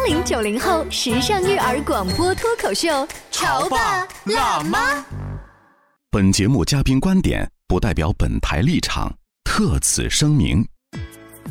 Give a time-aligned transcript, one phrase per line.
[0.00, 5.04] 八零九零后时尚育儿广播脱口秀，潮爸辣妈。
[6.10, 10.66] 本节目嘉宾观点不代表本台立场，特此声明。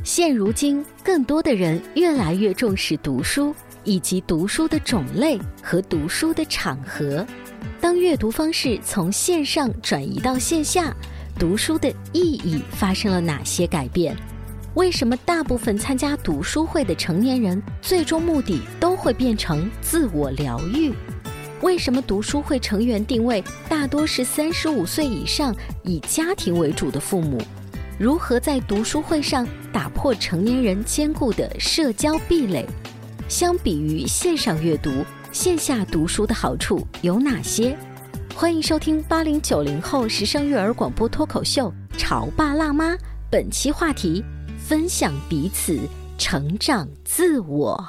[0.03, 7.23] 现如今，更多的人越来越重视读书，以及读书的种类和读书的场合。
[7.79, 10.91] 当阅读方式从线上转移到线下，
[11.37, 14.17] 读书的意义发生了哪些改变？
[14.79, 20.93] 为什么大部分参加读书会的成年人最终目的都会变成自我疗愈？
[21.61, 25.53] 为什么读书会成员定位大多是三十五岁以上、
[25.83, 27.41] 以家庭为主的父母？
[27.97, 32.65] 如何在读书会上打破成年人坚固的社交壁垒？
[33.27, 35.03] 相比于线上阅读，
[35.33, 37.77] 线下读书的好处有哪些？
[38.33, 42.93] 欢迎收听八零九零后时尚育儿广播脱口秀《潮爸辣妈》，
[43.29, 44.23] 本期话题。
[44.69, 45.79] 分享彼此，
[46.19, 47.83] 成长自我。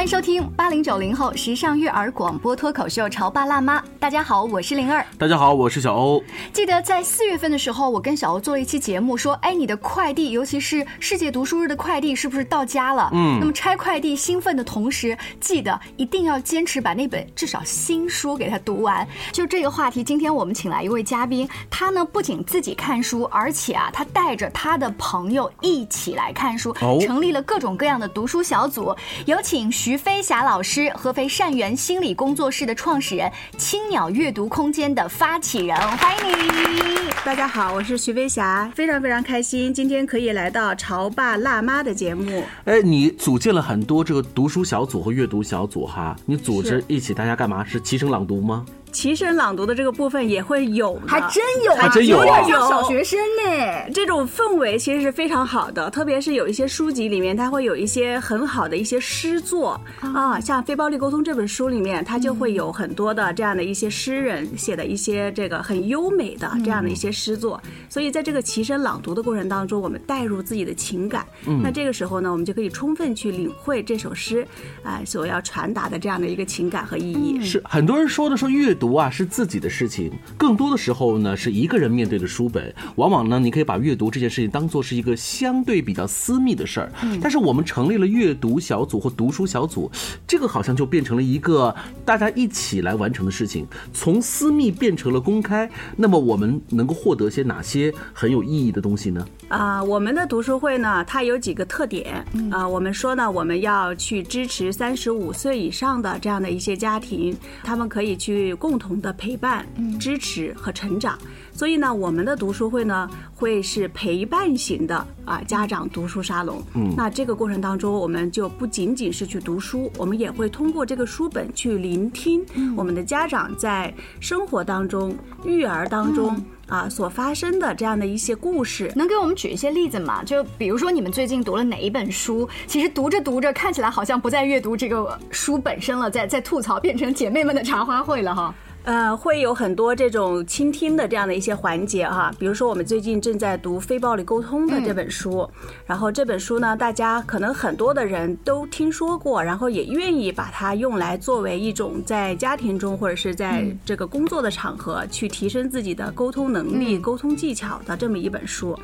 [0.00, 3.78] 欢迎收听八零九零后时尚育儿广播脱口秀《潮爸辣妈》。
[3.98, 5.04] 大家好，我是灵儿。
[5.18, 6.24] 大家好，我是小欧。
[6.54, 13.38] 记得在四月份的时候，我跟小欧做了一期节目，说：“哎，你的快递，尤其是世界读书日的快递，是不是到家了？”嗯。
[13.40, 19.06] 那么拆快递兴奋的同时，记得一定要坚持把那本至少新书给它读完。
[19.32, 28.96] 就这个话题，今天我们请来一位嘉宾，他呢不仅自己看书，而且啊，他带着他的朋友一起来看书，成立了各种各样的读书小组。
[29.26, 29.89] 有请徐。
[29.90, 37.10] 徐飞霞老师，合肥善缘心理工作室的创始人，青鸟阅读空间的发起人，欢迎你！
[37.24, 42.44] 大家好，我是徐飞霞，非常非常开心，今天可以来到潮爸辣妈的节目。
[42.66, 47.64] 哎，你组建了很多这个读书小组和阅读小组哈，你组织一起大家干嘛？
[47.64, 48.64] 是齐声朗读吗？
[48.90, 52.42] 齐声朗读的这个部分也会有，还真有，还真有啊！
[52.68, 59.80] 小学生呢，这种氛围其实是非常好的，特别是有一些书籍里面，它会有一些很好的一些诗作。
[60.00, 71.24] 啊，像《非暴力沟通》这本书里面，它就会有很多的这样的一些诗人写的一些这个很优美的这样的一些诗作，所以在这个齐声朗读的过程当中，我们带入自己的情感，
[71.62, 74.46] 那这个时候呢，我们就可以充分去领会这首诗
[74.82, 77.40] 啊所要传达的这样的一个情感和意义。
[77.44, 78.74] 是很多人说的说阅。
[78.80, 82.74] 读啊是自己的事情，更多的时候呢是一个人面对的书本。
[82.96, 86.90] 往往呢，你可以把阅读这件事情当做是一个相对比较私密的事儿。
[87.20, 89.90] 但是我们成立了阅读小组或读书小组，
[90.26, 91.74] 这个好像就变成了一个
[92.04, 95.70] 大家一起来完成的事情，从私密变成了公开。
[95.94, 99.26] 那么我们能够获得些哪些很有意义的东西呢？
[99.48, 102.66] 啊，我们的读书会呢，它有几个特点啊。
[102.66, 108.69] 我们说呢，我们要去支持三十五岁以上的这样的一些家庭，他们可以去共。
[108.70, 109.66] 共同的陪伴、
[109.98, 111.18] 支持和成长，
[111.52, 116.62] 所以呢，我们的读书会呢会是陪伴型的啊家长读书沙龙。
[116.74, 126.40] 嗯，那这个过程当中，我们就不仅仅是去读书，我们也会通过这个书本去聆听我们的家长在生活当中、育儿当中。
[126.70, 130.22] 啊，所发生的这样的一些故事，能给我们举一些例子吗？
[130.24, 132.48] 就比如说你们最近读了哪一本书？
[132.66, 138.54] 其实读着读着，看起来好像不再阅读这个书本身了，在在吐槽，变成姐妹们的茶话会了哈。
[138.82, 145.48] 呃，会有很多这种倾听的这样的一些环节哈，比如说我们最近正在读《非暴力沟通》的这本书，
[145.86, 158.76] 然后这本书呢，大家可能很多的人都听说过，然后也愿意把它用来作为一种在家庭中或者是在这个工作的场合去提升自己的沟通能力、沟通技巧的这么一本书。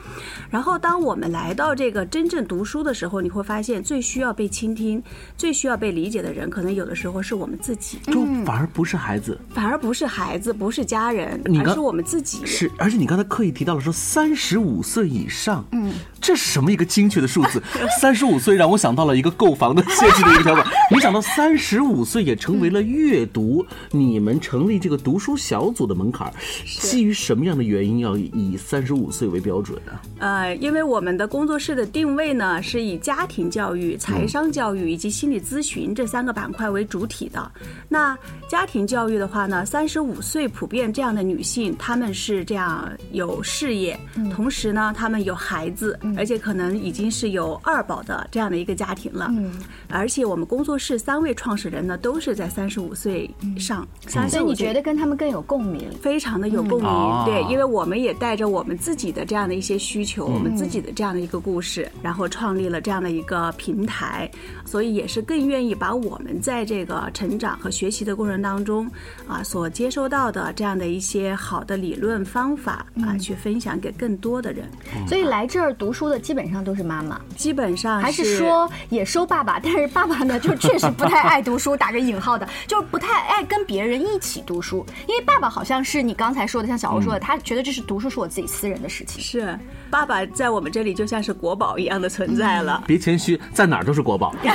[0.51, 5.03] 然后，当我们来到这个真正读书的时候，你会发现最需要被倾听、
[5.39, 9.86] 最需要被理解的人，可能有的时候是我们自己，就反而不是孩子，反而不。
[9.87, 12.45] 不是孩子，不是家人，而是我们自己。
[12.45, 15.93] 是，而且你刚才刻意提到了说三十五岁以上，嗯，
[16.27, 17.63] 这是什么一个精确的数字？
[18.01, 20.67] 三十五岁让我想到了一个购房的限制的一个条款。
[20.91, 26.33] 没想到三十五岁也成为了阅读你们成立这个读书小组的门槛。
[26.65, 29.93] 基于什么样的原因要以三十五岁为标准呢？
[30.19, 37.53] 呃，因为我们的工作室的定位呢是以家庭教育、财商教育以及心理咨询这三个板块为主体的。
[37.89, 38.19] 那
[38.49, 39.65] 家庭教育的话呢？
[39.65, 43.97] 三十五岁普遍这样的女性，她们是这样有事业，
[44.35, 49.29] 同时呢，她们有孩子，而且可能已经是有二宝的这样的一个家庭了。
[49.31, 49.53] 嗯，
[49.89, 53.87] 而且我们工作室三位创始人呢，都是在三十五岁上。
[54.09, 55.91] 所以你觉得跟他们更有共鸣？
[56.01, 57.25] 非常的有共鸣。
[57.27, 64.29] 对，因为我们也带着我们自己的这样的一些需求，我们自己的这样的一个故事，然后创立了这样的一个平台，
[64.65, 68.91] 所以也是更愿意把我们在这个成长和学习的过程当中
[69.29, 69.71] 啊所。
[69.77, 74.65] 接收到的这样的一些好的理论方法啊，去分享给更多的人。
[75.07, 79.59] 所以来这儿读书书的基本上都是妈妈，基本上还是说也收爸爸？
[79.59, 84.87] 但是爸爸呢，就确实不太爱读书，打个引号的，就是不太爱跟别人一起读书。
[85.09, 89.21] 因为爸爸好像是你刚才说的，像小欧说的，他觉得这是读书是我自己私人的事情。
[89.21, 89.59] 是，
[89.91, 92.83] 爸爸在我们这里就像是国宝一样的存在了。
[92.87, 94.51] 别谦虚，在哪儿都是国宝， 在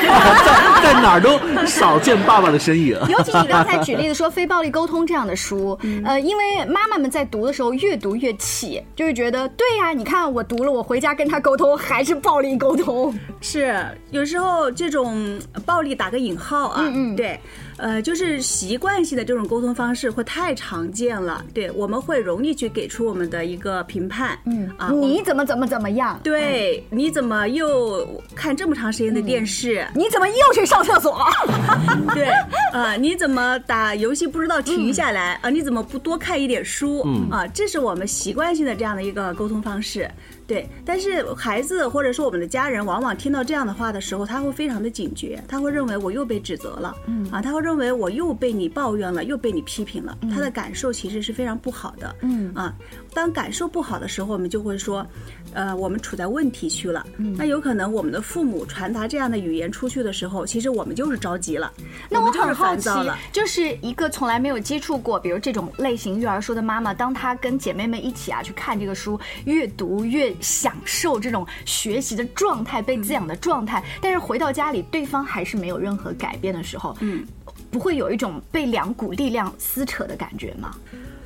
[0.83, 2.99] 在哪儿都少见爸爸的身影。
[3.09, 13.13] 尤其你刚才举例子说《非暴力沟通》这样的书，呃，因为妈妈们在读的时候越读越气，就是觉得对呀，你看我读了，我回家跟他沟通还是暴力沟通。
[13.39, 17.39] 是，有时候这种暴力打个引号啊，嗯嗯，对。
[17.81, 26.19] 呃，就是习惯性的这种沟通方式会太常见了，对，我们会容易去给出我们的一个评判，嗯啊，你怎么怎么怎么样？
[26.23, 29.83] 对，你怎么又看这么长时间的电视？
[29.95, 31.17] 你怎么又去上厕所？
[32.13, 32.25] 对，
[32.71, 35.33] 啊，你怎么打游戏不知道停下来？
[35.41, 37.01] 啊，你怎么不多看一点书？
[37.07, 40.07] 嗯啊，这是我们习惯性的这样的一个沟通方式。
[40.51, 52.75] 对，但是孩子或者说我们的家人，往往听到这样的话的时候，他会非常的警觉，他会认为我又被指责了，嗯啊，他会认为我又被你抱怨了，又被你批评了，他的感受其实是非常不好的，嗯啊，
[53.13, 55.07] 当感受不好的时候，我们就会说。
[55.53, 57.05] 呃，我们处在问题区了。
[57.17, 61.73] 那有可能我们的父母传达这样的语言出去的时候，其实我们就是着急了。
[62.09, 62.89] 那我很好奇，
[63.33, 77.25] 就是一个从来没有接触过，比如这种类型育儿书的妈妈，当她跟姐妹们一起啊去看这个书，越读越享受这种学习的状态、被滋养的状态，但是回到家里，对方还是没有任何改变的时候，嗯，
[77.69, 80.75] 不会有一种被两股力量撕扯的感觉吗？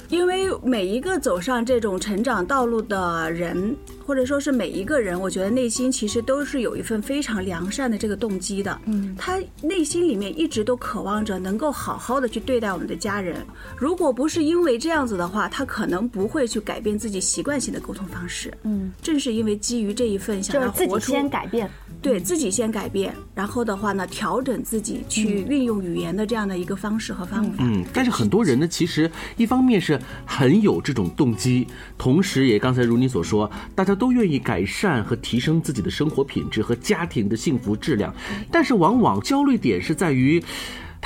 [0.09, 3.75] 因为每一个走上这种成长道路的人，
[4.05, 8.79] 或者说是每一个人，我觉得内心其实都是有一份非常良善的这个动机的。
[8.85, 13.37] 嗯，他内心里面一直都渴望着能够好好的去对待我们的家人。
[13.77, 18.53] 如果不是因为这样子的话，他可能不会去改变自己习惯性的沟通方式。
[18.63, 21.69] 嗯，正是因为基于这一份想要活出先改变。
[22.01, 27.63] 对自己先改变，然后的话呢，调整自己去运用语言的这样的一个方式和方法。
[27.63, 29.94] 嗯，但是很多人呢，其实一方面是
[30.25, 38.13] 很有这种动机，同时也刚才如你所说，大家都愿意改善和提升自己的生活品质和家庭的幸福质量，
[38.51, 40.43] 但是往往焦虑点是在于。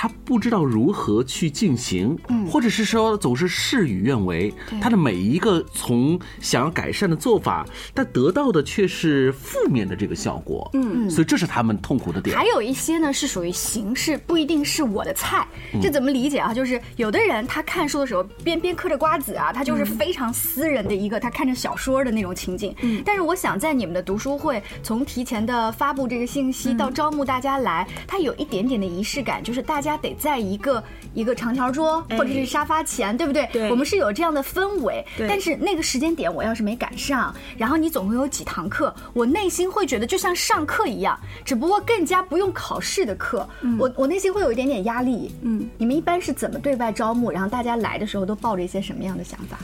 [0.02, 4.54] 他不知道如何去进行，嗯，或者是说总是事与愿违。
[4.80, 12.34] 他的每一个从想要改善的做法，但得到的却是负面的这个效果，嗯，所以这是他们痛苦的点。
[12.34, 15.46] 还有一些呢是属于形式，不一定是我的菜。
[15.82, 16.54] 这怎么理解啊？
[16.54, 22.74] 就是有的人他看书的时候边边嗑着瓜子啊，他就是非常私人的一个他看着小说的那种情景。
[22.84, 29.89] 嗯，但是我想在你们的读书会，从提前的发布这个信息到招募大家来，它有一点点的仪式感，就是大家。
[29.90, 30.84] 家得在一个
[31.14, 33.48] 一个长条桌或者是沙发前，对不对？
[33.52, 35.06] 对，我们是有这样的氛围。
[35.28, 43.48] 但是那个时间点我要是没赶上，然后你总共有几堂课，我内心会觉得就像上课一样，只不过更加不用考试的课。
[43.62, 45.32] 嗯我我内心会有一点点压力。
[45.42, 47.32] 嗯，你们一般是怎么对外招募？
[47.32, 49.58] 然后大家来的时候都抱着一些什么样的想法？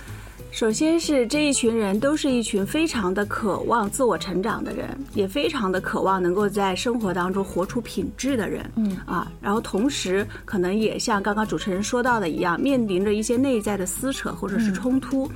[0.56, 8.72] 首先是这一群人都是一群非常的渴望自我成长的人，也非常的渴望能够在生活当中活出品质的人。
[8.78, 15.30] 嗯啊，然后同时可能也像刚刚主持人说到的一样，面临着一些内在的撕扯或者是冲突。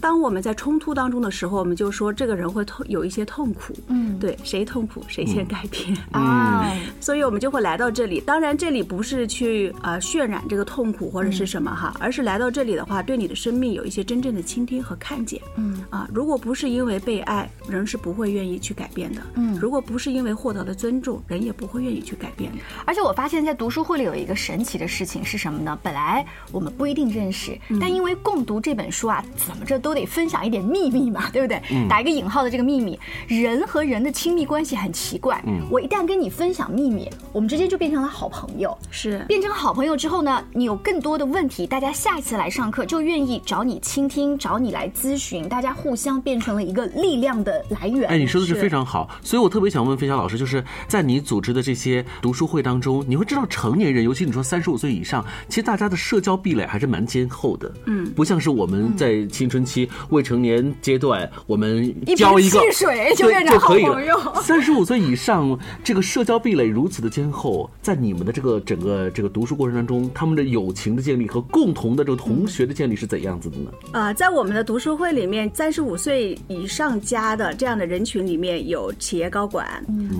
[0.00, 3.74] 当我们在冲突当中的时候，我们就说这个人会痛有一些痛苦。
[3.88, 6.70] 嗯，对，谁痛苦谁先改变啊。
[7.00, 8.20] 所以我们就会来到这里。
[8.20, 15.40] 当然，这里不是去呃渲染这个痛苦或者是什么哈，而是来到这里的话，对你的生命有一些真正的倾听和看见。
[15.56, 19.22] 嗯啊，如果不是因为被爱，人是不会愿意去改变的。
[19.34, 22.58] 嗯，如果不是因为获得了尊重，人也不会愿意去改变的。
[22.84, 25.78] 而且我发现，在读书会里有一个神奇的事情是什么呢？
[25.82, 29.78] 本来我们不一定认识，但因为共读这本书啊，怎么着？
[29.86, 31.62] 都得分享一点秘密嘛， 对不对？
[31.88, 35.40] 打一个引号的这个秘密，人和人的亲密关系很奇怪。
[35.46, 38.76] 嗯，我一旦跟你分享秘密，我们之间就变成了好朋友。
[38.90, 48.08] 是，变成好朋友之后呢，你有更多的问题，大家下一次来上课就愿意找你倾听，找你来咨询，大家互相变成了一个力量的来源。
[48.08, 57.72] 哎，你说的是非常好，所以我特别想问飞翔老师，就是在你组织的这些读书会当中，你会知道成年人，尤其你说三十五岁以上，其实大家的社交壁垒还是蛮坚厚的。
[57.84, 59.75] 嗯，不像是我们在青春期。
[60.10, 64.16] 未成年阶段，我们交一个汽水就变成好朋友。
[64.42, 73.70] 三十五岁以上，这个社交壁垒如此的坚厚，在你们的这个整个这个读书过程当中，他们的友情的建立和共同的这个同学的建立是怎样子的呢？
[73.92, 79.66] 啊，在我们的读书会里面，三十五岁以上加的这样的人群里面有企业高管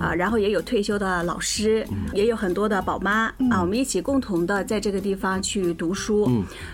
[0.01, 6.31] 啊，然后也有退休的老师，也有很多的宝妈啊，我们一起共同的在这个地方去读书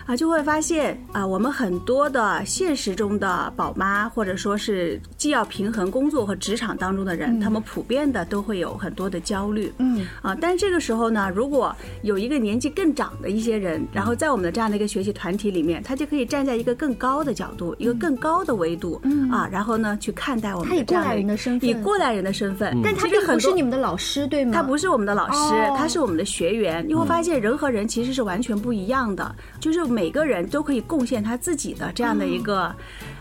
[0.06, 9.70] 啊，就会发现啊，我们很多的现现实中的宝妈，或者说是既要平衡工作和职场当中的人，他们普遍的都会有很多的焦虑。
[9.76, 24.52] 嗯啊，但这个时候呢，如果有一个年纪更长的一些人，然后在我们的这样的一个学习团体里面，他就可以站在一个更高的角度，一个更高的维度，嗯啊，然后呢去看待我们他以过来的这样的人的身份以过来人的身份，但他并其实很多不是你们的老师，对吗？
[24.54, 26.82] 他不是我们的老师，哦他是我们的学员。
[26.88, 32.61] 你会发现人和人其实是完全不一样的，就是每个人都可以贡献他自己的这样的一个，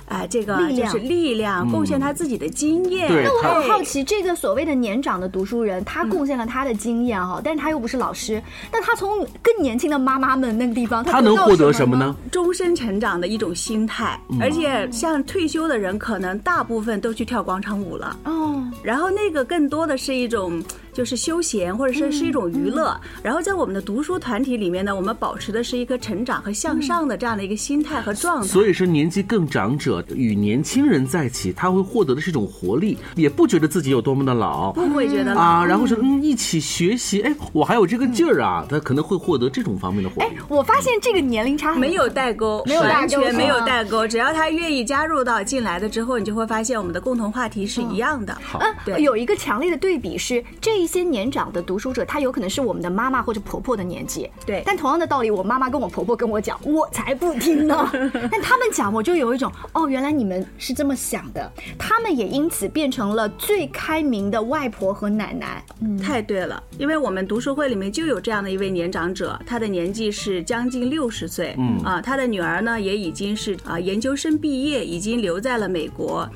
[0.07, 3.07] 哎、这个力量就是力量，贡献他自己的经验。
[3.07, 8.43] 对那我很好奇，这个所谓的年长的读书人，他贡献了他的经验哈，但是他又不是老师，
[8.74, 12.13] 那他从更年轻的妈妈们那个地方，他能获得什么呢？？
[12.29, 18.17] 终身成长的一种心态，嗯而且像退休的人，可能大部分都去跳广场舞了。
[18.25, 20.62] 哦，然后那个更多的是一种
[20.93, 23.00] 就是休闲，或者是是一种娱乐。
[23.24, 28.48] 然后在我们的读书团体里面呢，我们保持的是一个成长和向上的这样的一个心态和状态。
[28.48, 44.07] 所以说，年纪更长者与年轻人在一起，他会获得的是一种活力，也不觉得自己有多么的老不会觉得老啊，然后说嗯，一起学习，哎，我还有这个劲儿啊，他可能会获得这种方面的活哎力。，我发现这个年龄差很没有代沟，没有代沟完全没有代沟。
[44.07, 48.38] 只要他愿意加入到进来的之后，你就会发现我们的共同话题是一样的。
[48.41, 57.89] 好嗯，对有一个强烈的对比是，这一些年长的读书者，他有可能是我们的妈妈或者婆婆的年纪，对但同样的道理，我妈妈跟我婆婆跟我讲，我才不听呢。
[58.31, 61.51] 但他们讲，我就有一种，哦，原来你们是这么想的。
[61.77, 65.63] 他们也因此变成了最开明的外婆和奶奶。
[65.81, 76.27] 嗯太对了，因为我们读书会里面就有这样的一位年长者，他的年纪是将近六十岁，嗯啊，他的女儿呢也已经是啊研究生毕业，已经留在了美国。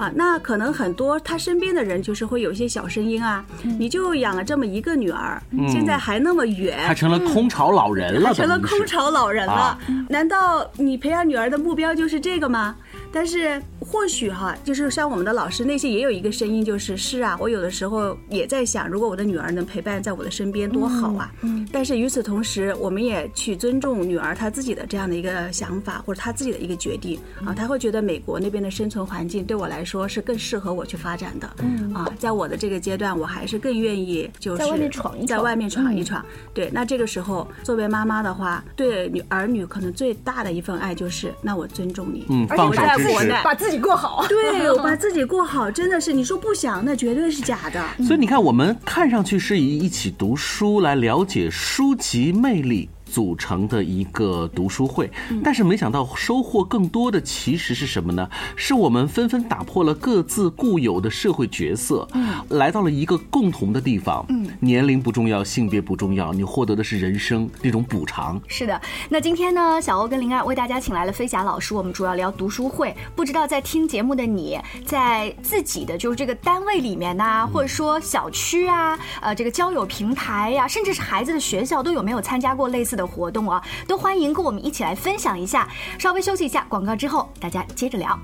[0.00, 3.44] 啊，那可能很多他身边的人就是会有一些小声音啊，
[3.78, 9.52] 你就养了这么一个女儿，现在还那么远，他成了空巢老人了，他成了空巢老人了。
[9.52, 9.78] 啊
[10.08, 12.74] 难道你培养女儿的目标就是这个吗？
[13.12, 21.32] 但是或许哈，就是像我们的老师那些也有一个声音，就是是啊，我有的时候也在想，如果我的女儿能陪伴在我的身边多好啊。
[21.42, 21.66] 嗯。
[21.72, 27.52] 但是与此同时，我们也去尊重女儿她自己的这样的一个想法，或者她自己的一个决定啊。
[27.52, 31.50] 她会觉得美国那边的生存环境对我来说是更适合我去发展的。
[31.62, 31.92] 嗯。
[31.94, 36.24] 啊，在我的这个阶段，我还是更愿意就是在外面闯一闯在外面闯一闯。
[36.54, 42.26] 对，那这个时候作为妈妈的话，对女儿女可能最大的一份爱就是，那我尊重你。
[42.28, 43.14] 嗯，而且放手在支持。
[43.14, 44.24] 国内把自己过好。
[44.28, 48.04] 对，我把自己过好，真的是你说不想，那绝对是假的。
[48.04, 52.88] 所以你看，我们看上去是以一起读书来了解书籍魅力。
[53.10, 55.10] 组成的一个读书会，
[55.42, 58.28] 但是没想到收获更多的其实是什么呢？
[58.54, 62.06] 是我们纷纷打破了各自固有的社会角色，
[62.50, 64.24] 来到了一个共同的地方。
[64.28, 68.40] 嗯年龄不重要，性别不重要，你获得的是人生那种补偿。
[68.46, 72.94] 是的，那今天呢，小欧跟灵儿为大家请来了飞侠老师，我们主要聊读书会。
[73.16, 83.62] 不知道在听节目的你，在自己的就是这个单位里面呐、或者说小区啊，呃，这个交友平台呀、甚至是孩子的学校，都有没有参加过类似的的活动啊？
[83.88, 85.68] 都欢迎跟我们一起来分享一下。
[85.98, 88.18] 稍微休息一下，广告之后大家接着聊。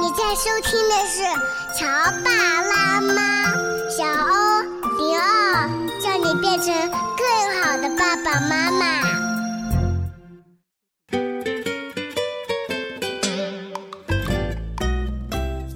[0.00, 1.22] 你在收听的是
[1.78, 1.86] 《乔
[2.24, 2.30] 爸
[2.62, 3.12] 拉妈》，
[3.90, 4.62] 小欧
[4.96, 5.68] 迪奥，
[6.00, 9.21] 叫你变成更好的爸爸妈妈。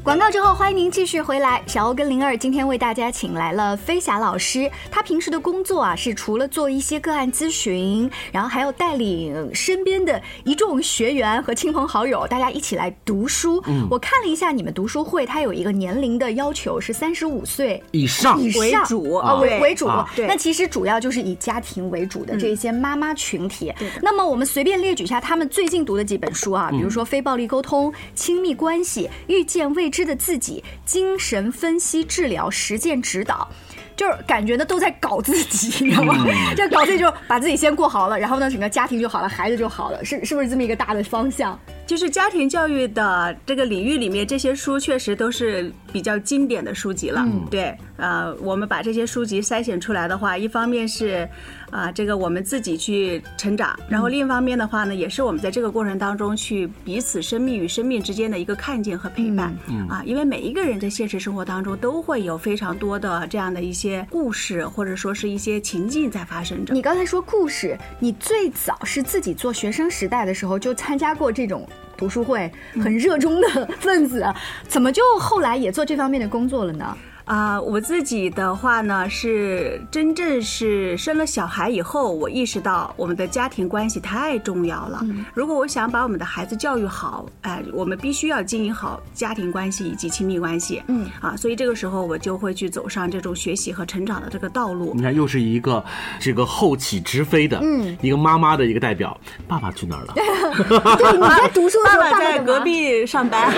[0.06, 1.60] 广告之后，欢迎您继续回来。
[1.66, 13.60] 小欧跟灵儿今天为大家请来了飞侠老师，他平时的工作啊是除了做一些个案咨询，然后还要带领身边的一众学员和亲朋好友，大家一起来读书。
[13.90, 18.40] 我看了一下你们读书会，它有一个年龄的要求是三十五岁以上。
[18.40, 18.62] 以上。
[18.62, 19.90] 为主啊，为为主。
[20.18, 23.74] 那其实主要就是以家庭为主的这些妈妈群体。
[24.00, 33.48] 那么我们随便列举一下他们最近读的几本书啊，比如说《非暴力沟通》《亲密关系》《遇见未知的自己》《精神分析治疗实践指导》。
[33.96, 36.26] 就是感觉呢都在搞自己， 你知道吗？
[36.54, 41.58] 就搞自己就把自己先过好了，然后呢整个家庭就好了，孩子就好了，是是不是这么一个大的方向？
[41.86, 47.24] 就是家庭教育的这个领域里面，这些书确实都是比较经典的书籍了。
[47.48, 51.28] 对，呃，我们把这些书籍筛选出来的话，一方面是
[51.70, 59.54] 啊、这个我们自己去成长，然后另一方面的话呢，也是我们在这个过程当中去彼此生命与生命之间的一个看见和陪伴。
[59.88, 66.74] 啊，因为每一个人在现实生活当中都会有非常多的这样的一些故事，或者说是一些情境在发生着。
[66.74, 72.50] 你刚才说故事，你最早是自己做学生时代的时候就参加过这种读书会，
[72.82, 74.24] 很热衷的分子，
[74.68, 76.96] 怎么就后来也做这方面的工作了呢？
[77.26, 85.04] 啊、我自己的话呢，是真正是生了小孩以后，我意识到我们的家庭关系太重要了。
[85.34, 90.80] 如果我想把我们的孩子教育好，哎、我们必须要经营好家庭关系以及亲密关系。
[90.86, 95.02] 嗯啊，所以这个时候我就会去走上这种学习和成长的这个道路你。
[95.02, 95.84] 看，又是一个
[96.20, 99.18] 这个后起直飞的，嗯，一个妈妈的一个代表。
[99.48, 100.14] 爸爸去哪儿了？
[100.96, 102.60] 对，你在读书的时候，爸爸在隔。
[102.60, 103.52] 壁上班。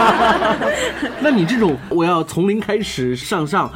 [1.22, 3.70] 那你这种我要从零开始上上，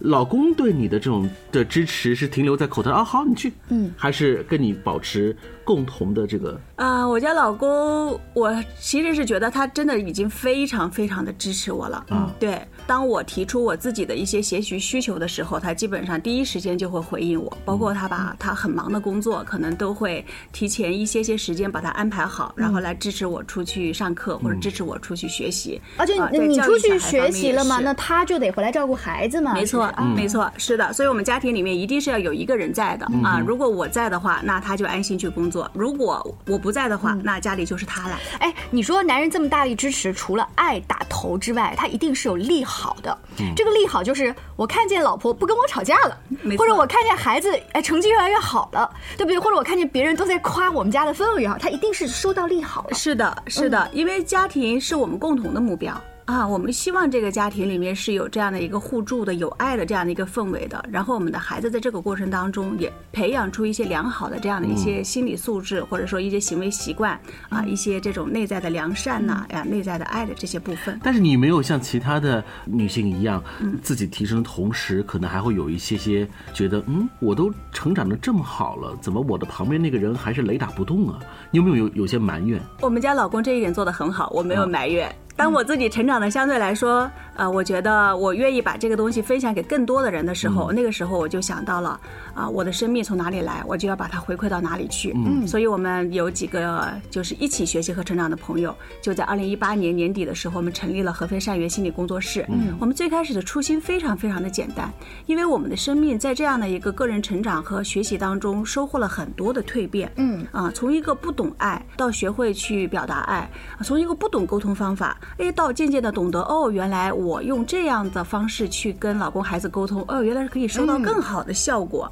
[0.00, 5.36] 老公对你的这种的支持是停留在口头啊，好你去，嗯，还是跟你保持
[5.70, 12.04] 共同的这个啊、我家老公，我其实是觉得他真的已经非常非常的支持我了。
[12.10, 25.80] 嗯，对，当我提出我自己的一些学习需求的时候，他基本上第一时间就会回应我，包括他把他很忙的工作，可能都会提前一些些时间把它安排好，然后来支持我出去上课或者支持我出去学习。
[25.98, 29.54] 而且你教育小孩出去学习了嘛，那他就得回来照顾孩子嘛。
[29.54, 33.38] 没错是是，啊没错，是的，所以我们家庭里面一定是要有一个人在的啊。
[33.38, 38.18] 如果我在的话，那他就安心去工作；如果我不在的话，那家里就是他了。
[38.38, 43.16] 哎，你说男人这么大力支持，除了爱打头之外，他一定是有利好的。
[43.56, 46.18] 这个利好就是我看见老婆不跟我吵架了
[46.58, 49.38] 或者我看见孩子哎成绩越来越好了，对不对？
[49.38, 52.94] 或者我看见别人都在夸我们家的氛围好，他一定是收到利好了。
[52.94, 55.98] 是的，是的，因为家庭是我们共同的目标。
[56.30, 60.82] 啊，我们希望这个家庭里面是有这样的一个互助的、有爱的这样的一个氛围的。
[60.88, 71.00] 然后我们的孩子在这个过程当中也培养出一些良好的这样的一些心理素质，或者说一些行为习惯啊，一些这种内在的良善呐、呀、内在的爱的这些部分。
[71.02, 73.42] 但是你没有像其他的女性一样，
[73.82, 81.18] 自己提升的同时，可能还会有一些些觉得，嗯，我都成长的这么好了，怎么我的旁边那个人还是雷打不动啊？
[81.50, 82.62] 你有没有有有些埋怨？
[82.82, 85.12] 我们家老公这一点做得很好，我没有埋怨。
[85.40, 91.98] 当我自己成长的相对来说，呃，我觉得我愿意把这个东西分享给更多的人的时候，那个时候我就想到了，
[92.34, 95.14] 啊、我的生命从哪里来，我就要把它回馈到哪里去。
[95.16, 102.44] 嗯，所以我们有几个就是一起学习和成长的朋友，就在二零一八年年底的时候，我们成立了合肥善缘心理工作室。
[102.50, 104.92] 嗯，我们最开始的初心非常非常的简单，
[105.24, 110.12] 因为我们的生命在这样的一个个人成长和学习当中，收获了很多的蜕变。
[110.16, 122.10] 嗯啊，从一个不懂爱到学会去表达爱，啊从一个不懂沟通方法，哎，到渐渐的懂得哦，原来我用这样的方式去跟老公孩子沟通，哦，原来是可以收到更好的效果。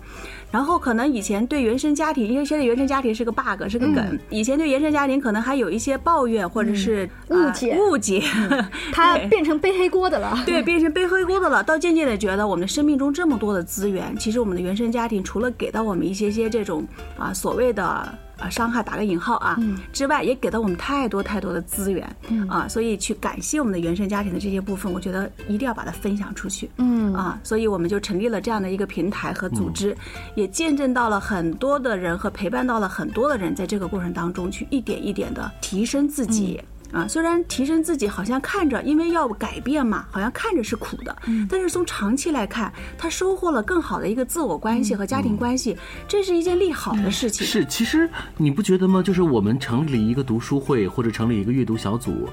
[0.51, 4.19] 然后可能以前对原生家庭，因为现在原生家庭是个 bug，是个梗。
[4.31, 8.23] 以前对原生家庭可能还有一些抱怨或者是、呃误解误解，
[8.93, 10.43] 他对变成背黑锅的了。
[10.47, 11.63] 对， 变成背黑锅的了。
[11.63, 16.83] 到渐渐的觉得，我们的生命中这么多的资源，其实我们的原生家庭除了给到我们一些些这种
[17.19, 19.59] 啊所谓的啊伤害，打个引号啊、
[19.93, 22.17] 之外，也给到我们太多太多的资源、
[22.49, 22.67] 啊。
[22.69, 26.71] 所以去感谢我们的原生家庭的这些部分，我觉得一定要把它分享出去。
[26.77, 29.97] 嗯啊，所以我们就成立了这样的一个平台和组织，
[30.35, 36.61] 也见证到了很多的人和陪伴到了很多的人，在这个过程当中去一点一点的提升自己。
[36.93, 41.17] 啊，虽然提升自己好像看着，因为要改变嘛，好像看着是苦的，
[41.49, 45.77] 但是从长期来看，他收获了更好的一个自我关系和家庭关系，
[46.09, 47.47] 这是一件利好的事情。
[47.47, 49.03] 是，其实你不觉得吗？
[49.03, 52.29] 就是我们成立了一个读书会，或者成立一个阅读小组，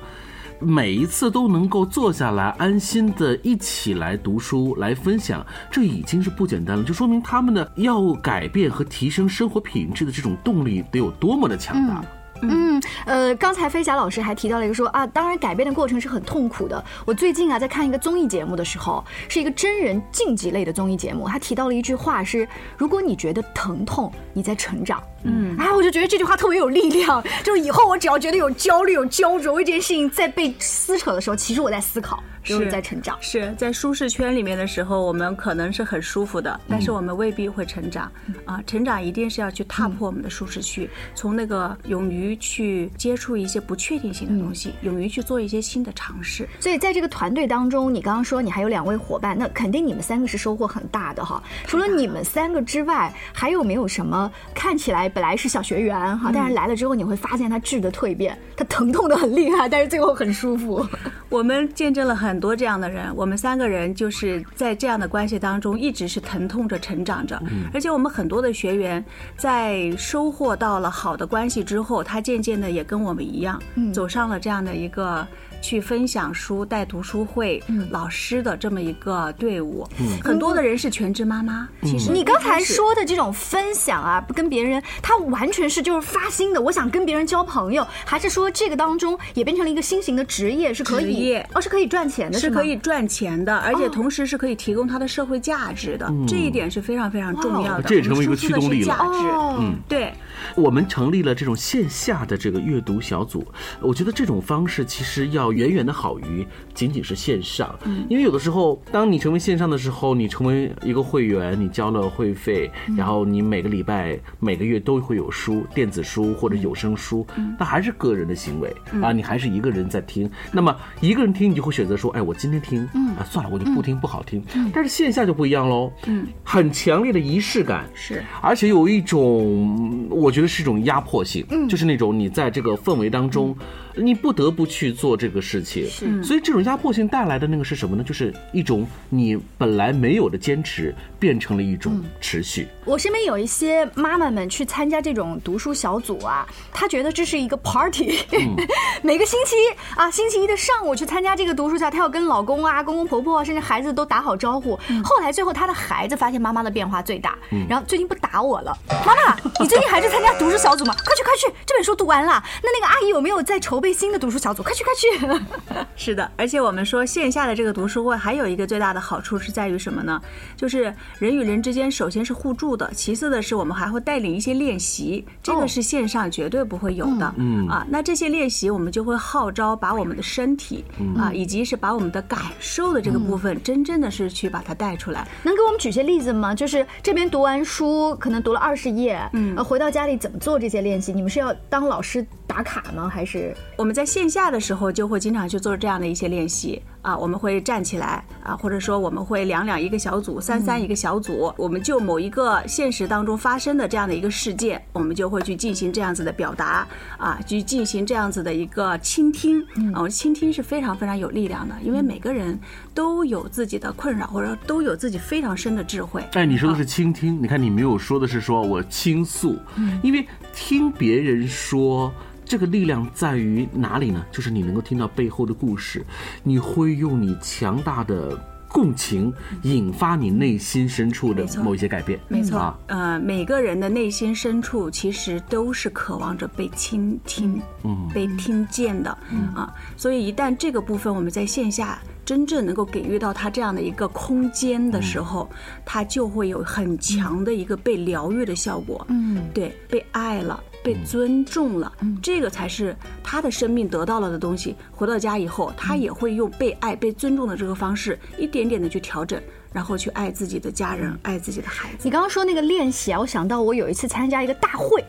[0.60, 6.84] 每一次都能够坐下来，安心的一起来读书，来分享，这已经是不简单了。
[6.84, 12.00] 就说明他们的要改变和提升生活品质的这种动力得有多么的强大。
[12.00, 12.06] 嗯，
[12.42, 16.84] 嗯呃，刚才飞侠老师还提到了一个说啊，当然改变的过程是很痛苦的。
[17.06, 25.02] 我最近啊在看一个综艺节目的时候，是一个真人竞技类的综艺节目，他提到了一句话是：如果你觉得疼痛，你在成长。
[25.26, 33.18] 嗯，啊，我就觉得这句话特别有力量， 就是以后我只要觉得有焦虑、有焦灼，为这件事情在被撕扯的时候，其实我在思考，就是在成长。
[33.22, 38.12] 是在舒适圈里面的时候，我们可能是很舒服的，但是我们未必会成长。
[38.46, 46.48] 啊，成长一定是要去踏破我们的舒适区，从那个勇于去接触一些不确定性的东西，勇于去做一些新的尝试。
[46.60, 51.42] 所以在这个团队当中，你刚刚说你还有两位伙伴，那肯定你们三个是收获很大的哈。
[51.66, 60.86] 除了你们三个之外，还有没有什么看起来本来是小学员哈，但是来了之后你会发现他质的蜕变，他疼痛的很厉害，但是最后很舒服。
[61.30, 67.42] 我们见证了很多这样的人，我们三个人就是在这样的关系当中一直是疼痛着成长着，
[67.74, 69.04] 而且我们很多的学员
[69.38, 73.58] 在收获到了好的关系之后，他渐渐的也跟我们一样，
[73.94, 75.26] 走上了这样的一个。
[75.62, 79.88] 去分享书、带读书会、老师的这么一个队伍，
[80.24, 81.68] 很多的人是全职妈妈。
[81.82, 97.84] 其实你刚才说的这种分享啊，不跟别人它完全是就是发心的，我想跟别人交朋友，还是说这个当中也变成了一个新型的职业，是可以哦，是可以赚钱的，吗是可以赚钱的，而且同时是可以提供它的社会价值的，这一点是非常非常重要的。
[97.84, 98.88] 这也成为一个驱动力了。
[98.88, 99.58] 价值，哦。
[99.60, 100.12] 嗯，对，
[100.56, 103.46] 我们成立了这种线下的这个阅读小组，
[103.82, 107.78] 我觉得这种方式其实要远远的好于仅仅是线上，
[108.10, 117.26] 因为有的时候，当你成为线上的时候，你成为一个会员，你交了会费，然后你每个礼拜、每个月都会有书，电子书或者有声书，
[117.60, 120.30] 那还是个人的行为啊，你还是一个人在听。
[120.52, 122.84] 那么一个人听，你就会选择说，哎，我今天听，
[123.18, 124.44] 啊，算了，我就不听，不好听。
[124.74, 128.24] 但是线下就不一样喽，嗯，很强烈的仪式感是。
[128.42, 133.56] 而且有一种，我觉得是一种压迫性，嗯，就是那种你在这个氛围当中，
[133.96, 136.24] 你不得不去做这个事情，是。
[136.24, 138.04] 所以这种压迫性带来的那个是什么呢？
[138.04, 142.68] 就是一种你本来没有的坚持，变成了一种持续。
[142.84, 148.20] 我身边有一些妈妈们去参加这种读书小组啊，他觉得这是一个 party，、
[149.02, 149.56] 每个星期
[149.96, 154.76] 啊，星期一的上午去参加这个读书小，她要跟老公啊、公公婆婆啊，甚至孩子都打好招呼。
[155.04, 157.38] 后来最后她的孩子发现妈妈的变化最大，
[157.70, 158.78] 然后最近不打我了。
[159.06, 160.94] 妈妈，你最近还去参加读书小组吗？
[161.06, 162.44] 快去快去，这本书读完了。
[162.64, 164.64] 那那个阿姨有没有在筹备新的读书小组？
[164.64, 165.86] 快去快去。
[165.96, 170.22] 是的，而且我们说线下的这个读书会还有一个最大的好处是在于什么呢？
[170.58, 177.34] 就是人与人之间首先是互助的，其次的是我们还会带领一些练习，这哦个是线上绝对不会有的。
[177.38, 180.84] 嗯啊，那这些练习我们就会号召把我们的身体
[181.16, 185.28] 啊，以及是把我们的感受的这个部分，真正的是去把它带出来。
[185.44, 186.56] 能给我们举些例子吗？
[186.56, 191.14] 就是这边读完书，可能读了二十页，嗯，回到家里怎么做这些练习？
[191.14, 193.08] 你们是要当老师打卡吗？
[193.08, 206.88] 还是我们在线下的时候就会经常去做这样的一些练习啊，我们会站起来啊，或者说我们会两两一个小组，三三一个小组，我们就某一个现实当中发生的这样的一个事件，我们就会去进行这样子的表达
[207.20, 209.62] 啊，去进行这样子的一个倾听
[209.94, 212.60] 啊，我倾听是非常非常有力量的，因为每个人
[212.96, 216.24] 都有自己的困扰，或者都有自己非常深的智慧。
[216.34, 219.56] 哎，你说的是倾听，你看你没有说的是说我倾诉，
[220.02, 222.12] 因为听别人说。
[222.46, 224.26] 这个力量在于哪里呢？
[224.32, 226.06] 就是你能够听到背后的故事，
[226.44, 232.20] 你会用你强大的共情引发你内心深处的某一些改变。
[232.28, 239.48] 没错，啊，呃，每个人的内心深处其实都是渴望着被倾听，嗯，被听见的，嗯。
[239.56, 245.50] 啊，所以一旦这个部分我们在线下真正能够给予到他这样的一个空间的时候，
[245.86, 250.62] 他就会有很强的一个被疗愈的效果，嗯，对，被爱了。
[250.86, 254.76] 被尊重了，这个才是他的生命得到了的东西。
[254.92, 259.42] 回到家以后，他也会用被爱、被尊重的这个方式，一点点的去调整，
[259.76, 261.98] 然后去爱自己的家人，爱自己的孩子。
[262.04, 265.04] 你刚刚说那个练习啊，我想到我有一次参加一个大会，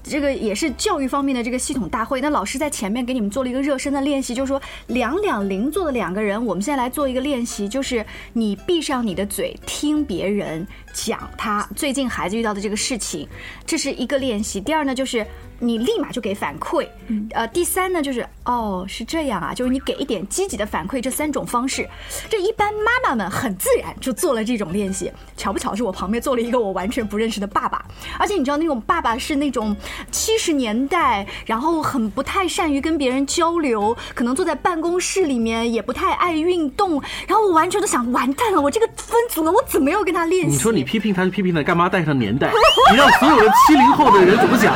[0.00, 2.20] 这个也是教育方面的这个系统大会。
[2.20, 13.26] 那老师在前面给你们做了一个热身的练习，就是说两两邻座的两个人，我们现在来做一个练习，就是你闭上你的嘴，听别人讲他最近孩子遇到的这个事情，
[13.66, 14.60] 这是一个练习。
[14.60, 15.26] 第二呢，就是
[15.58, 16.86] 你立马就给反馈，
[17.32, 21.88] 呃，第三呢就是哦是这样啊，就是你给一点积极的反馈，这三种方式，
[22.28, 25.12] 这一般妈妈们很自然就做了这种练习。
[25.36, 27.84] 巧不巧是我旁边坐了一个我完全不认识的爸爸，
[28.18, 29.76] 而且你知道那种爸爸是那种
[30.10, 40.52] 七十年代，然后很不太善于跟别人交流，可能坐在办公室里面也不太爱运动，然后我完全都想完蛋了，我这个分组了，我怎么又跟他练习？
[40.52, 42.52] 你说你批评他是批评他，干嘛带上年代？
[42.90, 44.74] 你让所有的七零后的人怎么想？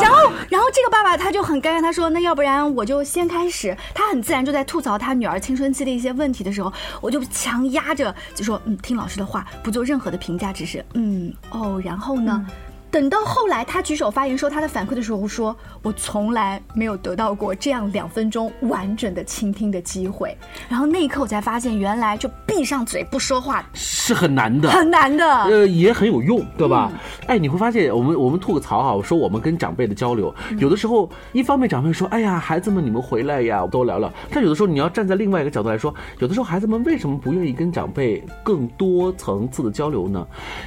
[0.00, 12.46] 然后，然后这个爸爸他就很尴尬，他说：“那要不然我就先开始。”他很自然就在吐槽他女儿青春期的一些问题的时候，我就强压着就说：“嗯，听老师的话，不做任何的评价，只是嗯哦。”然后呢？
[12.94, 20.38] 等到后来他举手发言说他的反馈的时候，说：“我从来没有得到过这样两分钟完整的倾听的机会。”
[20.70, 25.26] 然后那一刻我才发现，原来就闭上嘴不说话是很难的，很难的。
[25.26, 26.92] 呃，也很有用，对吧？
[27.26, 34.08] 哎，你会发现，我们我们吐个槽哈，我说我们跟长辈的交流，有的时候一方面长辈说，哎呀，孩子们你们回来呀，多聊聊。
[34.30, 40.24] 但有的时候你要站在另外一个角度来说，有的时候孩子们为什么不愿意跟长辈更多层次的交流呢？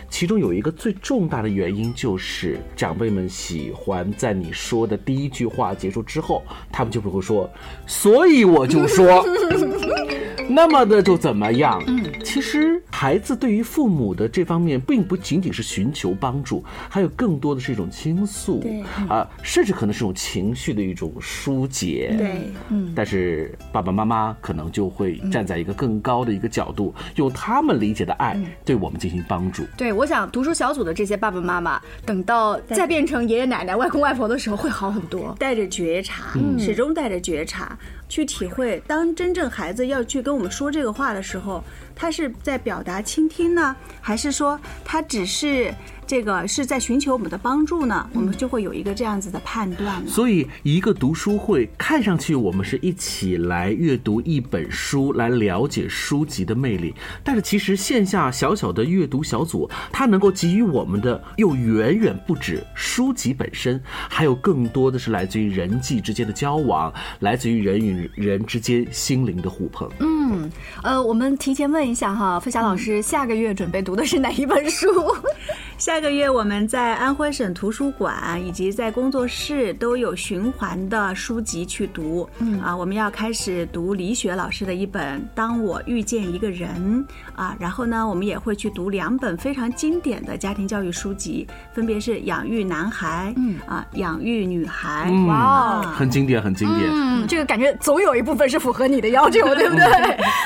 [0.09, 7.49] 其中有一个最重大的原因就是是长辈们喜欢在你说的第一句话结束之后，他们就不会说，
[7.85, 9.23] 所以我就说。
[10.49, 11.83] 那么的就怎么样？
[11.87, 22.15] 嗯，其实孩子对于父母的这方面，并不仅仅是寻求帮助，还有更多的是一种倾诉，对啊，甚至可能是一种情绪的一种疏解。
[22.17, 29.63] 对，嗯但是爸爸妈妈可能就会站在一个更高的一个角度，用他们理解的爱对我们进行帮助。
[29.77, 35.35] 对，我想读书小组的这些爸爸妈妈，等到再变成爷爷奶奶、外公外婆的时候，会好很多。
[35.37, 38.81] 带着觉察，始终带着觉察去体会。
[38.87, 41.63] 当真正孩子要去跟我们说这个话的时候，
[41.97, 45.73] 他是在表达倾听呢，还是说他只是
[46.05, 48.09] 这个是在寻求我们的帮助呢？
[48.13, 50.07] 我们就会有一个这样子的判断。
[50.07, 56.95] 所以，一个读书会看上去我们是一起来阅读一本书，来了解书籍的魅力。
[57.25, 69.89] 但是，其实线下小小的阅读小组，它能够给予我们的又远远不止书籍本身，还有更多的是来自于人际之间的交往，来自于人与人之间心灵的互碰。
[69.99, 70.51] 嗯，嗯
[70.83, 74.87] 呃，我们提前问一下哈，飞霞老师，下个月准备读的是哪一本书？
[75.77, 82.27] 下个月我们在安徽省图书馆以及在工作室都有循环的书籍去读。
[82.39, 82.59] 嗯。
[82.59, 87.05] 啊，我们要开始读李雪老师的一本《当我遇见一个人》
[87.39, 93.59] 啊，然后呢，我们也会去读两本非常经典的家庭教育书籍，分别是《养育男孩》嗯。
[93.67, 95.93] 啊，《养育女孩》哇哦。
[95.95, 96.89] 很经典，很经典。
[96.91, 99.85] 嗯，这个感觉总有一部分是符合你的要求， 对不对？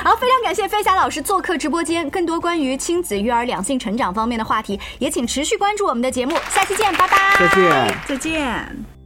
[0.03, 7.37] 好，非常感谢飞霞老师做客直播间，更多关于亲子育儿、两性成长方面的话题，也请持续关注我们的节目，下期见，拜拜。
[7.37, 7.97] 再见。
[8.07, 9.00] 再见。